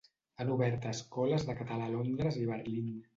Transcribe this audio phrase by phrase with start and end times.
[0.43, 2.89] Han obert escoles de català a Londres i Berlín.